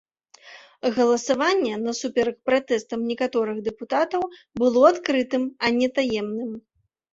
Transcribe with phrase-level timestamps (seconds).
[0.95, 4.21] Галасаванне, насуперак пратэстам некаторых дэпутатаў,
[4.65, 6.51] было адкрытым, а не таемным.